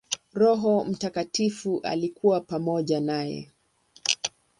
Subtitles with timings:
[0.33, 3.49] Roho Mtakatifu alikuwa pamoja naye.